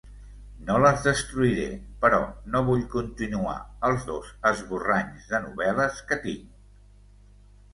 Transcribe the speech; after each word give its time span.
No 0.67 0.77
les 0.83 1.03
destruiré, 1.07 1.67
però 2.05 2.21
no 2.55 2.61
vull 2.69 2.81
continuar 2.95 3.55
els 3.91 4.09
dos 4.09 4.33
esborranys 4.53 5.29
de 5.35 5.43
novel·les 5.45 6.01
que 6.09 6.19
tinc... 6.25 6.61